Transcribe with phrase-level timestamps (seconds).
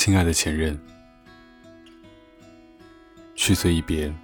[0.00, 0.78] 亲爱的前任，
[3.34, 4.14] 去岁一别，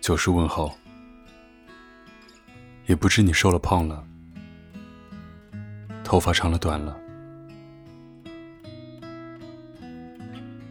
[0.00, 0.74] 九十问候，
[2.86, 4.02] 也不知你瘦了胖了，
[6.02, 6.98] 头发长了短了。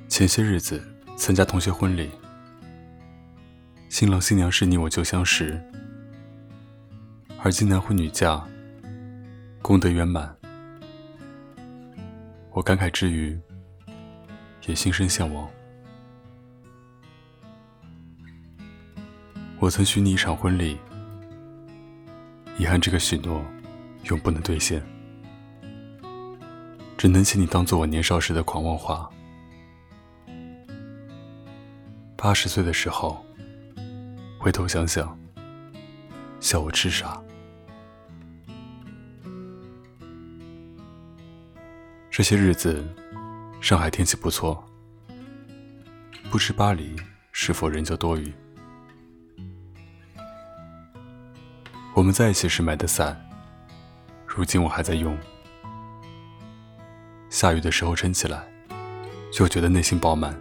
[0.10, 0.84] 前些日子
[1.16, 2.10] 参加同学婚礼，
[3.90, 5.64] 新郎新娘是你我旧相识，
[7.44, 8.44] 而今男婚女嫁，
[9.62, 10.36] 功德圆满。
[12.56, 13.38] 我感慨之余，
[14.66, 15.46] 也心生向往。
[19.60, 20.78] 我曾许你一场婚礼，
[22.58, 23.44] 遗憾这个许诺
[24.04, 24.82] 永不能兑现，
[26.98, 29.10] 只能请你当做我年少时的狂妄话。
[32.16, 33.26] 八十岁的时候，
[34.40, 35.20] 回头想想，
[36.40, 37.22] 笑我痴傻。
[42.18, 42.82] 这些日子，
[43.60, 44.66] 上海天气不错，
[46.32, 46.96] 不知巴黎
[47.34, 48.34] 是否仍旧多雨。
[51.94, 53.22] 我们在一起时买的伞，
[54.26, 55.18] 如今我还在用。
[57.30, 58.48] 下雨的时候撑起来，
[59.30, 60.34] 就觉得内心饱满。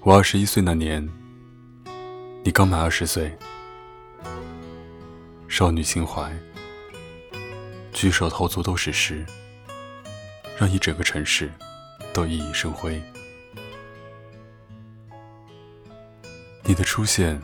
[0.00, 1.08] 我二十一岁那年，
[2.42, 3.32] 你刚满二十岁。
[5.48, 6.32] 少女情怀，
[7.92, 9.24] 举手投足都是诗，
[10.58, 11.50] 让一整个城市
[12.12, 13.00] 都熠熠生辉。
[16.64, 17.40] 你的出现，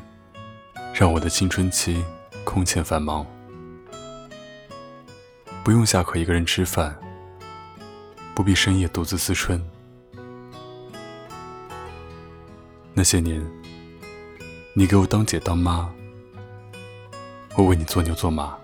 [0.92, 2.04] 让我的青春期
[2.42, 3.24] 空前繁忙，
[5.62, 6.98] 不用下课一个人吃饭，
[8.34, 9.62] 不必深夜独自思春。
[12.92, 13.40] 那些年，
[14.74, 15.94] 你给我当姐当妈。
[17.56, 18.56] 我为你做牛做马，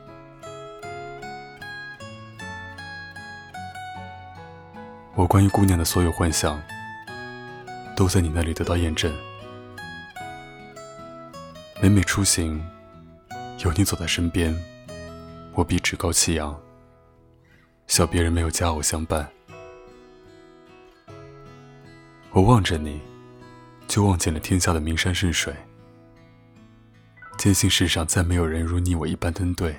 [5.15, 6.59] 我关于姑娘的所有幻想，
[7.95, 9.15] 都在你那里得到验证。
[11.83, 12.65] 每每出行，
[13.59, 14.57] 有你走在身边，
[15.53, 16.59] 我必趾高气扬，
[17.87, 19.29] 笑别人没有佳偶相伴。
[22.31, 23.01] 我望着你，
[23.87, 25.55] 就望见了天下的名山胜水。
[27.47, 29.73] 坚信世上再没有人如你我一般登对。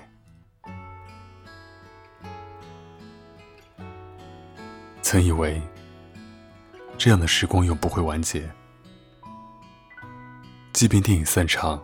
[5.02, 5.62] 曾以为
[6.98, 8.50] 这样的时光永不会完结，
[10.72, 11.84] 即便电影散场，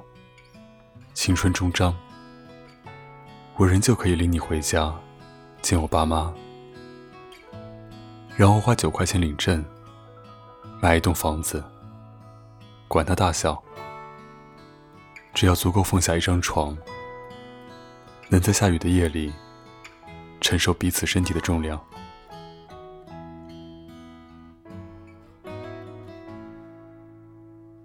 [1.14, 1.94] 青春终章，
[3.58, 4.98] 我仍旧可以领你回家
[5.62, 6.34] 见我爸妈，
[8.38, 9.62] 然后花九块钱领证，
[10.82, 11.62] 买一栋房子，
[12.88, 13.62] 管它大小。
[15.44, 16.74] 只要足够放下一张床，
[18.30, 19.30] 能在下雨的夜里
[20.40, 21.78] 承受彼此身体的重量。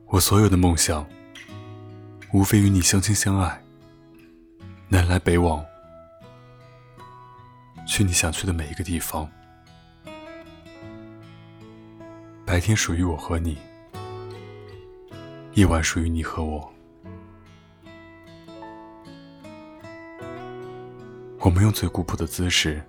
[0.06, 1.04] 我所有的梦想，
[2.32, 3.60] 无非与你相亲相爱，
[4.86, 5.66] 南来北往，
[7.88, 9.28] 去你想去的每一个地方。
[12.46, 13.58] 白天属于我和你，
[15.54, 16.72] 夜晚属于你和我。
[21.40, 22.82] 我们用最古朴的姿势，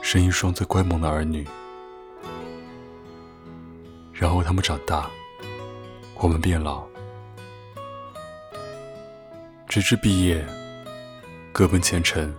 [0.00, 1.46] 生一双最乖萌的儿女，
[4.12, 5.08] 然后他们长大，
[6.14, 6.82] 我们变老，
[9.68, 10.44] 直至毕业，
[11.52, 12.34] 各奔前程。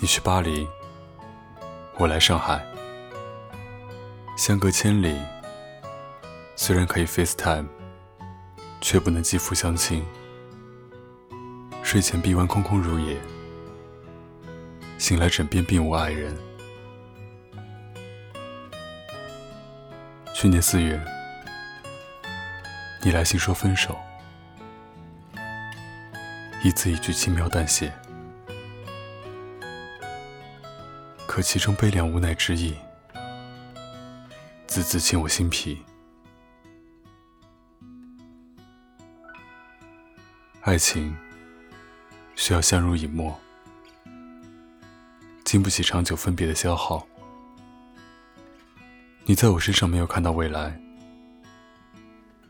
[0.00, 0.66] 你去巴黎，
[1.98, 2.64] 我来上海，
[4.34, 5.14] 相隔千里，
[6.56, 7.66] 虽然可以 FaceTime，
[8.80, 10.02] 却不能肌肤相亲。
[11.88, 13.16] 睡前臂弯空空如也，
[14.98, 16.36] 醒来枕边并无爱人。
[20.34, 21.02] 去年四月，
[23.02, 23.96] 你来信说分手，
[26.62, 27.90] 一字一句轻描淡写，
[31.26, 32.76] 可其中悲凉无奈之意，
[34.66, 35.82] 字字沁我心脾。
[40.60, 41.16] 爱情。
[42.38, 43.36] 需要相濡以沫，
[45.44, 47.04] 经不起长久分别的消耗。
[49.26, 50.80] 你在我身上没有看到未来，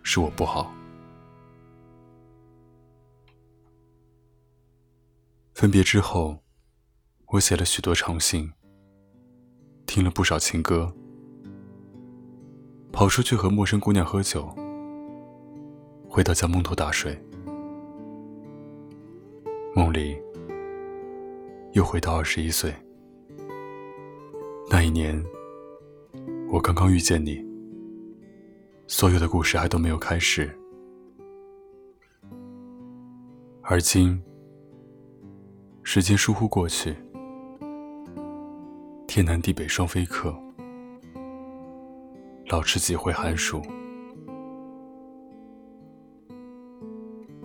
[0.03, 0.71] 是我不好。
[5.55, 6.39] 分别之后，
[7.29, 8.53] 我写了许多长信，
[9.87, 10.95] 听了不少情歌，
[12.93, 14.55] 跑出去和陌生姑娘喝酒，
[16.11, 17.19] 回到家蒙头大睡。
[19.79, 20.21] 梦里
[21.71, 22.75] 又回到二十一岁。
[24.69, 25.25] 那一年，
[26.49, 27.47] 我刚刚遇见你，
[28.89, 30.51] 所有的故事还都没有开始。
[33.63, 34.21] 而今，
[35.85, 36.93] 时间疏忽过去，
[39.07, 40.37] 天南地北双飞客，
[42.49, 43.63] 老吃几回寒暑。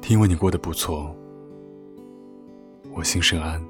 [0.01, 1.15] 听闻你过得不错，
[2.93, 3.61] 我心甚安。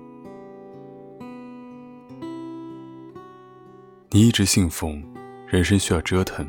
[4.12, 5.04] 你一直信奉
[5.48, 6.48] 人生需要折腾，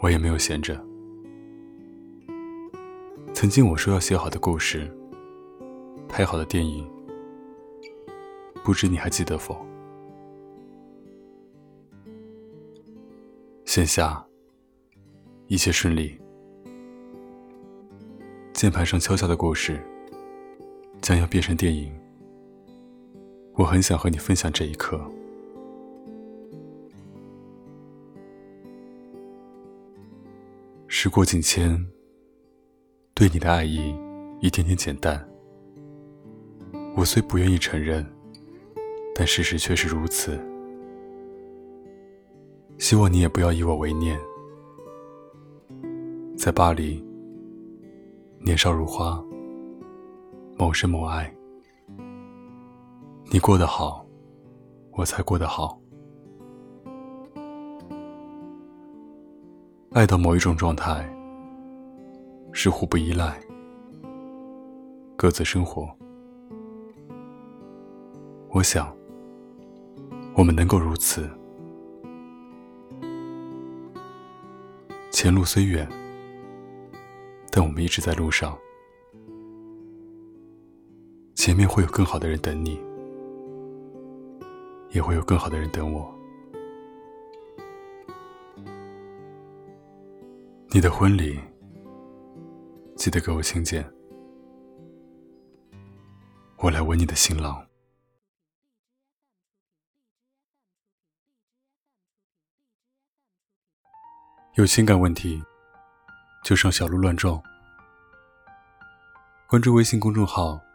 [0.00, 0.78] 我也没有闲着。
[3.32, 4.90] 曾经我说要写好的故事，
[6.08, 6.86] 拍好的电影，
[8.62, 9.56] 不知你还记得否？
[13.64, 14.22] 线下
[15.46, 16.20] 一切顺利，
[18.52, 19.82] 键盘上敲下的故事
[21.02, 21.92] 将要变成电影，
[23.54, 24.98] 我很想和你分享这一刻。
[30.86, 31.84] 时过境迁，
[33.14, 33.92] 对你的爱意
[34.40, 35.28] 一点点减淡。
[36.94, 38.06] 我虽不愿意承认，
[39.12, 40.38] 但事实却是如此。
[42.78, 44.16] 希望你也不要以我为念。
[46.36, 47.04] 在巴黎，
[48.38, 49.20] 年少如花，
[50.62, 51.28] 某生某爱。
[53.32, 54.06] 你过得好，
[54.92, 55.76] 我才过得好。
[59.90, 61.04] 爱到某一种状态，
[62.52, 63.40] 是互不依赖，
[65.16, 65.90] 各自生活。
[68.50, 68.96] 我想，
[70.36, 71.28] 我们能够如此。
[75.10, 75.88] 前路虽远，
[77.50, 78.56] 但我们一直在路上。
[81.42, 82.80] 前面会有更好的人等你，
[84.90, 86.16] 也会有更好的人等我。
[90.68, 91.40] 你的婚礼，
[92.94, 93.84] 记得给我请柬，
[96.58, 97.66] 我来吻你的新郎。
[104.54, 105.42] 有情感问题，
[106.44, 107.42] 就上小鹿乱撞，
[109.48, 110.60] 关注微信公众号“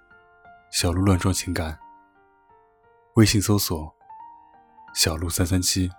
[0.72, 1.78] 小鹿乱撞情感”，
[3.16, 3.94] 微信搜索
[4.96, 5.92] “小鹿三三七”，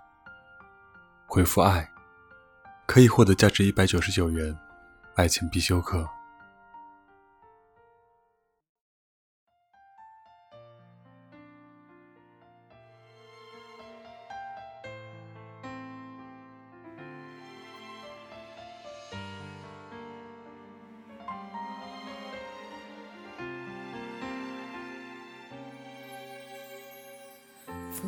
[1.27, 1.89] 回复“爱”。
[2.89, 4.57] 可以获得价值一百九十九元
[5.13, 6.09] 爱情必修课。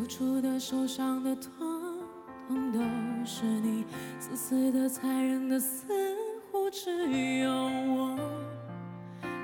[0.02, 1.52] 付出的、受伤的、痛。
[2.74, 2.80] 都
[3.24, 3.86] 是你，
[4.18, 5.94] 自私的、残忍的，似
[6.52, 6.90] 乎只
[7.38, 8.18] 有我。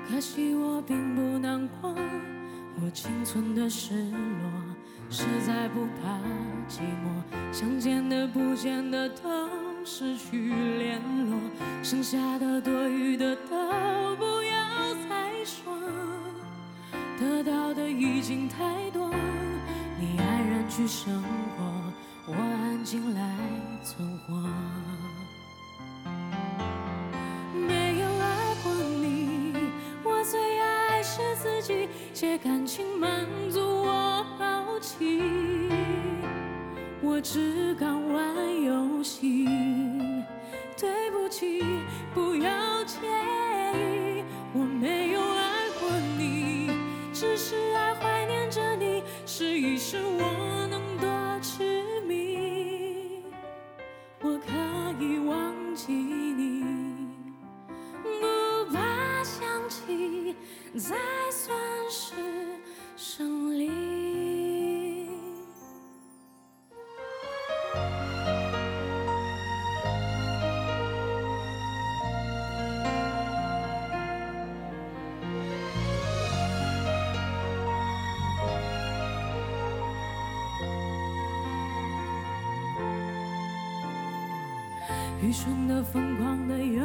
[0.08, 1.94] 可惜我并不难过，
[2.82, 4.50] 我仅存的失落，
[5.08, 6.18] 实在不怕
[6.68, 7.52] 寂寞。
[7.52, 9.48] 想见的、不见的都
[9.84, 11.00] 失去联
[11.30, 11.38] 络，
[11.84, 15.72] 剩下的、多余的都不要再说。
[17.20, 19.08] 得到的已经太多，
[20.18, 21.64] 安然去生活。
[22.26, 23.36] 我安静来
[23.82, 24.34] 存活，
[27.54, 29.54] 没有爱过你，
[30.04, 35.22] 我最爱是自己，借感情满足我好奇，
[37.00, 39.37] 我只敢玩游戏，
[60.78, 60.94] 才
[61.32, 61.57] 算
[85.20, 86.82] 愚蠢的、疯狂的，有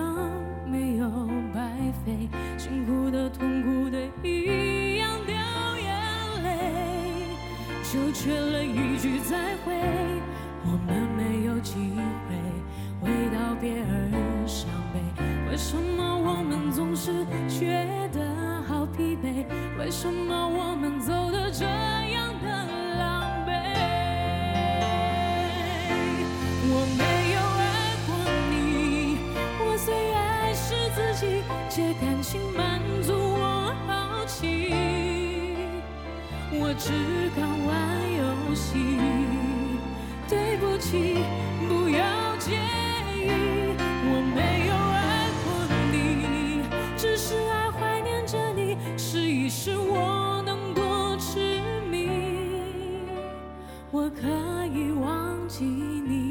[0.65, 1.07] 没有
[1.53, 2.27] 白费？
[2.57, 5.35] 辛苦的、痛苦的，一样掉
[5.77, 5.95] 眼
[6.43, 7.37] 泪，
[7.83, 9.73] 就缺了一句再会。
[10.65, 11.75] 我们没有机
[12.27, 12.33] 会
[13.03, 14.67] 为道别而伤
[36.85, 36.91] 只
[37.33, 37.71] 敢玩
[38.11, 38.97] 游戏。
[40.27, 41.15] 对不起
[41.65, 42.57] 不要介
[43.07, 43.31] 意
[44.05, 45.45] 我没有爱过
[45.93, 45.93] 你
[46.97, 52.09] 只是爱怀念着你试一试我能多痴迷。
[53.89, 54.27] 我可
[54.65, 56.22] 以忘记你